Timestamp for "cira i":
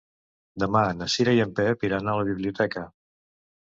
1.17-1.43